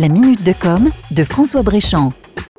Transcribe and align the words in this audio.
La 0.00 0.08
minute 0.08 0.42
de 0.44 0.54
com 0.54 0.88
de 1.10 1.24
François 1.24 1.62
Bréchamp. 1.62 2.14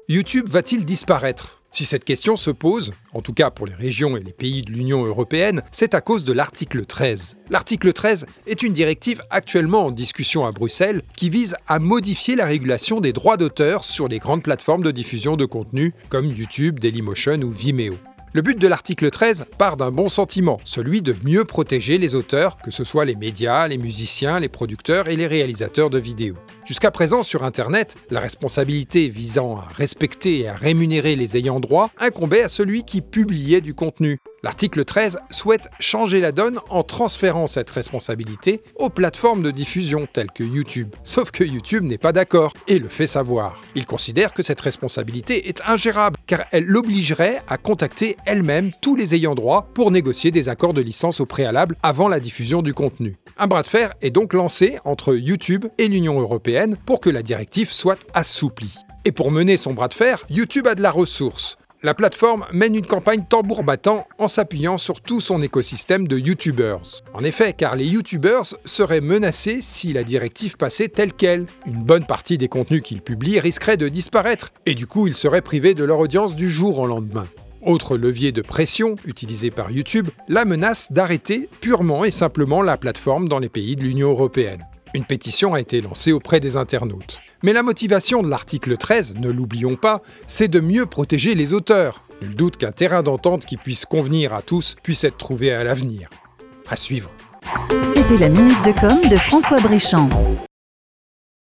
YouTube 0.07 0.47
va-t-il 0.47 0.85
disparaître? 0.85 1.59
Si 1.71 1.85
cette 1.85 2.05
question 2.05 2.35
se 2.35 2.51
pose, 2.51 2.93
en 3.13 3.23
tout 3.23 3.33
cas 3.33 3.49
pour 3.49 3.65
les 3.65 3.73
régions 3.73 4.15
et 4.15 4.19
les 4.19 4.31
pays 4.31 4.61
de 4.61 4.71
l'Union 4.71 5.03
européenne, 5.03 5.63
c'est 5.71 5.95
à 5.95 6.01
cause 6.01 6.23
de 6.23 6.33
l'article 6.33 6.85
13. 6.85 7.37
L'article 7.49 7.93
13 7.93 8.27
est 8.45 8.61
une 8.61 8.73
directive 8.73 9.23
actuellement 9.31 9.87
en 9.87 9.91
discussion 9.91 10.45
à 10.45 10.51
Bruxelles 10.51 11.01
qui 11.17 11.31
vise 11.31 11.55
à 11.67 11.79
modifier 11.79 12.35
la 12.35 12.45
régulation 12.45 12.99
des 12.99 13.11
droits 13.11 13.37
d'auteur 13.37 13.85
sur 13.85 14.07
les 14.07 14.19
grandes 14.19 14.43
plateformes 14.43 14.83
de 14.83 14.91
diffusion 14.91 15.35
de 15.35 15.45
contenu 15.45 15.95
comme 16.09 16.27
YouTube, 16.27 16.79
Dailymotion 16.79 17.41
ou 17.41 17.49
Vimeo. 17.49 17.95
Le 18.33 18.41
but 18.41 18.57
de 18.57 18.67
l'article 18.69 19.09
13 19.09 19.47
part 19.57 19.75
d'un 19.75 19.91
bon 19.91 20.07
sentiment, 20.07 20.61
celui 20.63 21.01
de 21.01 21.13
mieux 21.25 21.43
protéger 21.43 21.97
les 21.97 22.15
auteurs, 22.15 22.55
que 22.59 22.71
ce 22.71 22.85
soit 22.85 23.03
les 23.03 23.17
médias, 23.17 23.67
les 23.67 23.77
musiciens, 23.77 24.39
les 24.39 24.47
producteurs 24.47 25.09
et 25.09 25.17
les 25.17 25.27
réalisateurs 25.27 25.89
de 25.89 25.99
vidéos. 25.99 26.37
Jusqu'à 26.65 26.91
présent, 26.91 27.23
sur 27.23 27.43
Internet, 27.43 27.97
la 28.09 28.21
responsabilité 28.21 29.09
visant 29.09 29.57
à 29.57 29.67
respecter 29.73 30.39
et 30.39 30.47
à 30.47 30.53
rémunérer 30.53 31.17
les 31.17 31.35
ayants 31.35 31.59
droit 31.59 31.91
incombait 31.99 32.43
à 32.43 32.47
celui 32.47 32.85
qui 32.85 33.01
publiait 33.01 33.59
du 33.59 33.73
contenu. 33.73 34.17
L'article 34.43 34.85
13 34.85 35.19
souhaite 35.29 35.69
changer 35.79 36.19
la 36.19 36.31
donne 36.31 36.59
en 36.69 36.81
transférant 36.81 37.45
cette 37.45 37.69
responsabilité 37.69 38.63
aux 38.75 38.89
plateformes 38.89 39.43
de 39.43 39.51
diffusion 39.51 40.07
telles 40.11 40.31
que 40.31 40.43
YouTube. 40.43 40.95
Sauf 41.03 41.29
que 41.29 41.43
YouTube 41.43 41.83
n'est 41.83 41.99
pas 41.99 42.11
d'accord 42.11 42.53
et 42.67 42.79
le 42.79 42.87
fait 42.87 43.05
savoir. 43.05 43.61
Il 43.75 43.85
considère 43.85 44.33
que 44.33 44.41
cette 44.41 44.61
responsabilité 44.61 45.47
est 45.47 45.61
ingérable 45.67 46.17
car 46.25 46.45
elle 46.51 46.65
l'obligerait 46.65 47.43
à 47.47 47.57
contacter 47.57 48.17
elle-même 48.25 48.71
tous 48.81 48.95
les 48.95 49.13
ayants 49.13 49.35
droit 49.35 49.69
pour 49.75 49.91
négocier 49.91 50.31
des 50.31 50.49
accords 50.49 50.73
de 50.73 50.81
licence 50.81 51.19
au 51.19 51.27
préalable 51.27 51.75
avant 51.83 52.07
la 52.07 52.19
diffusion 52.19 52.63
du 52.63 52.73
contenu. 52.73 53.17
Un 53.37 53.45
bras 53.45 53.61
de 53.61 53.67
fer 53.67 53.93
est 54.01 54.09
donc 54.09 54.33
lancé 54.33 54.79
entre 54.85 55.13
YouTube 55.13 55.65
et 55.77 55.87
l'Union 55.87 56.19
européenne 56.19 56.77
pour 56.87 56.99
que 56.99 57.11
la 57.11 57.21
directive 57.21 57.71
soit 57.71 57.99
assouplie. 58.15 58.75
Et 59.05 59.11
pour 59.11 59.31
mener 59.31 59.57
son 59.57 59.73
bras 59.73 59.87
de 59.87 59.95
fer, 59.95 60.23
YouTube 60.29 60.67
a 60.67 60.75
de 60.75 60.81
la 60.81 60.91
ressource. 60.91 61.57
La 61.83 61.95
plateforme 61.95 62.45
mène 62.53 62.75
une 62.75 62.85
campagne 62.85 63.23
tambour 63.27 63.63
battant 63.63 64.05
en 64.19 64.27
s'appuyant 64.27 64.77
sur 64.77 65.01
tout 65.01 65.19
son 65.19 65.41
écosystème 65.41 66.07
de 66.07 66.15
YouTubers. 66.15 67.01
En 67.15 67.23
effet, 67.23 67.53
car 67.53 67.75
les 67.75 67.87
YouTubers 67.87 68.53
seraient 68.65 69.01
menacés 69.01 69.63
si 69.63 69.91
la 69.91 70.03
directive 70.03 70.57
passait 70.57 70.89
telle 70.89 71.11
qu'elle. 71.11 71.47
Une 71.65 71.83
bonne 71.83 72.05
partie 72.05 72.37
des 72.37 72.47
contenus 72.47 72.83
qu'ils 72.83 73.01
publient 73.01 73.39
risquerait 73.39 73.77
de 73.77 73.89
disparaître, 73.89 74.51
et 74.67 74.75
du 74.75 74.85
coup 74.85 75.07
ils 75.07 75.15
seraient 75.15 75.41
privés 75.41 75.73
de 75.73 75.83
leur 75.83 75.97
audience 75.97 76.35
du 76.35 76.51
jour 76.51 76.77
au 76.77 76.85
lendemain. 76.85 77.25
Autre 77.63 77.97
levier 77.97 78.31
de 78.31 78.43
pression 78.43 78.95
utilisé 79.05 79.49
par 79.49 79.71
YouTube, 79.71 80.09
la 80.27 80.45
menace 80.45 80.91
d'arrêter 80.91 81.49
purement 81.61 82.05
et 82.05 82.11
simplement 82.11 82.61
la 82.61 82.77
plateforme 82.77 83.27
dans 83.27 83.39
les 83.39 83.49
pays 83.49 83.75
de 83.75 83.81
l'Union 83.81 84.11
européenne. 84.11 84.67
Une 84.93 85.05
pétition 85.05 85.53
a 85.53 85.61
été 85.61 85.79
lancée 85.79 86.11
auprès 86.11 86.41
des 86.41 86.57
internautes. 86.57 87.21
Mais 87.43 87.53
la 87.53 87.63
motivation 87.63 88.21
de 88.21 88.27
l'article 88.27 88.75
13, 88.75 89.15
ne 89.15 89.29
l'oublions 89.29 89.77
pas, 89.77 90.01
c'est 90.27 90.49
de 90.49 90.59
mieux 90.59 90.85
protéger 90.85 91.33
les 91.33 91.53
auteurs. 91.53 92.01
Nul 92.21 92.35
doute 92.35 92.57
qu'un 92.57 92.71
terrain 92.71 93.01
d'entente 93.01 93.45
qui 93.45 93.55
puisse 93.55 93.85
convenir 93.85 94.33
à 94.33 94.41
tous 94.41 94.75
puisse 94.83 95.05
être 95.05 95.17
trouvé 95.17 95.51
à 95.51 95.63
l'avenir. 95.63 96.09
À 96.69 96.75
suivre. 96.75 97.11
C'était 97.93 98.17
la 98.17 98.29
minute 98.29 98.63
de 98.65 98.71
com 98.79 98.99
de 99.09 99.17
François 99.17 99.59
Bréchamp. 99.61 100.09